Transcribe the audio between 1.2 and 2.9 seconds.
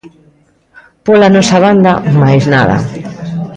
nosa banda máis nada.